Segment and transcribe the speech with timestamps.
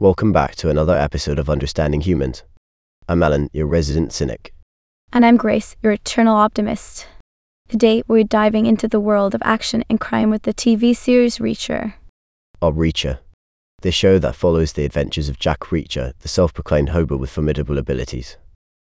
[0.00, 2.44] Welcome back to another episode of Understanding Humans.
[3.08, 4.54] I'm Alan, your resident cynic.
[5.12, 7.08] And I'm Grace, your eternal optimist.
[7.68, 11.94] Today, we're diving into the world of action and crime with the TV series Reacher.
[12.62, 13.18] Or Reacher.
[13.82, 17.76] The show that follows the adventures of Jack Reacher, the self proclaimed hobo with formidable
[17.76, 18.36] abilities.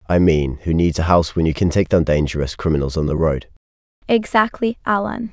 [0.09, 3.15] I mean, who needs a house when you can take down dangerous criminals on the
[3.15, 3.45] road?
[4.09, 5.31] Exactly, Alan.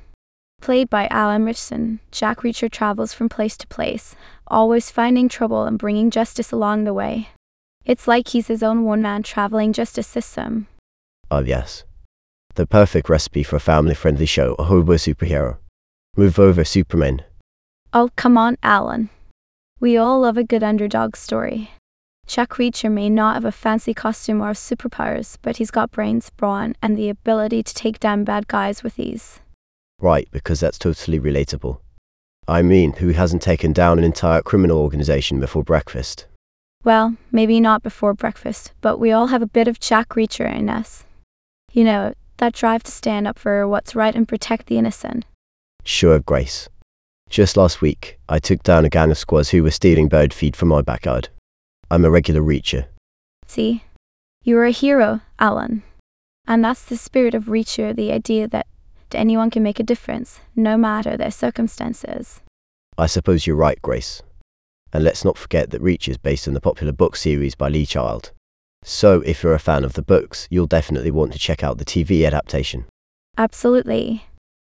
[0.61, 4.15] Played by Alan Ritchson, Jack Reacher travels from place to place,
[4.49, 7.29] always finding trouble and bringing justice along the way.
[7.85, 10.67] It's like he's his own one man traveling justice system.
[11.31, 11.83] Oh, yes.
[12.55, 15.57] The perfect recipe for a family friendly show, a hobo superhero.
[16.15, 17.23] Move over, Superman.
[17.93, 19.09] Oh, come on, Alan.
[19.79, 21.71] We all love a good underdog story.
[22.25, 26.75] Jack Reacher may not have a fancy costume or superpowers, but he's got brains, brawn,
[26.81, 29.39] and the ability to take down bad guys with ease.
[29.99, 31.79] Right, because that's totally relatable.
[32.47, 36.27] I mean, who hasn't taken down an entire criminal organization before breakfast?
[36.83, 40.69] Well, maybe not before breakfast, but we all have a bit of Jack Reacher in
[40.69, 41.03] us.
[41.73, 45.25] You know, that drive to stand up for what's right and protect the innocent.
[45.83, 46.69] Sure, Grace.
[47.29, 50.55] Just last week, I took down a gang of squaws who were stealing bird feed
[50.55, 51.27] from my backyard.
[51.91, 52.85] I'm a regular reacher.
[53.45, 53.83] See?
[54.43, 55.83] You're a hero, Alan.
[56.47, 58.67] And that's the spirit of Reacher the idea that
[59.15, 62.41] anyone can make a difference, no matter their circumstances.
[62.97, 64.23] I suppose you're right, Grace.
[64.91, 67.85] And let's not forget that Reach is based on the popular book series by Lee
[67.85, 68.31] Child.
[68.83, 71.85] So, if you're a fan of the books, you'll definitely want to check out the
[71.85, 72.85] TV adaptation.
[73.37, 74.25] Absolutely.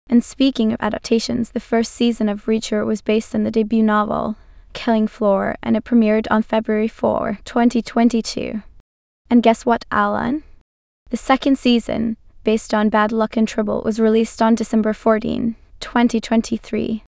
[0.10, 4.36] And speaking of adaptations, the first season of Reacher was based on the debut novel,
[4.74, 8.62] Killing Floor, and it premiered on February 4, 2022.
[9.30, 10.44] And guess what, Alan?
[11.10, 17.04] The second season, based on Bad Luck and Trouble, was released on December 14, 2023.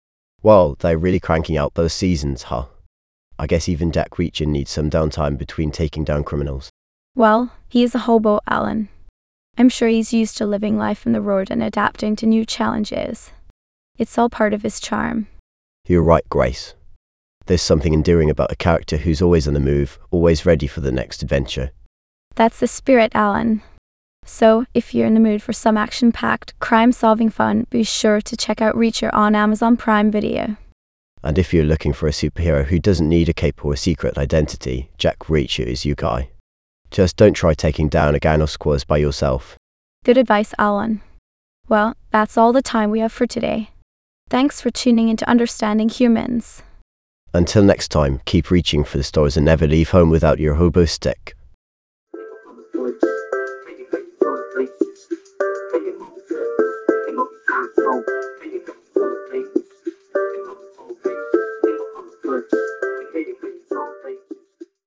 [0.41, 2.65] Well, they're really cranking out those seasons, huh?
[3.37, 6.69] I guess even Jack Reacher needs some downtime between taking down criminals.
[7.15, 8.89] Well, he is a hobo, Alan.
[9.57, 13.31] I'm sure he's used to living life on the road and adapting to new challenges.
[13.97, 15.27] It's all part of his charm.
[15.85, 16.75] You're right, Grace.
[17.45, 20.91] There's something endearing about a character who's always on the move, always ready for the
[20.91, 21.71] next adventure.
[22.35, 23.61] That's the spirit, Alan.
[24.31, 28.21] So, if you're in the mood for some action packed, crime solving fun, be sure
[28.21, 30.55] to check out Reacher on Amazon Prime Video.
[31.23, 34.19] And if you're looking for a superhero who doesn't need a cape or a secret
[34.19, 36.29] identity, Jack Reacher is your guy.
[36.91, 39.57] Just don't try taking down a gang of squaws by yourself.
[40.05, 41.01] Good advice, Alan.
[41.67, 43.71] Well, that's all the time we have for today.
[44.29, 46.61] Thanks for tuning into Understanding Humans.
[47.33, 50.85] Until next time, keep reaching for the stars and never leave home without your hobo
[50.85, 51.35] stick.